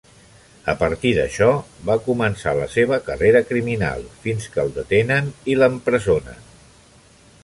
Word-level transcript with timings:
A 0.71 0.73
partir 0.77 1.09
d'això 1.17 1.49
va 1.89 1.97
començar 2.07 2.53
la 2.61 2.65
seva 2.77 2.99
carrera 3.09 3.43
criminal, 3.51 4.07
fins 4.23 4.49
que 4.55 4.63
el 4.65 4.73
detenen 4.79 5.33
i 5.55 5.59
l'empresonen. 5.61 6.41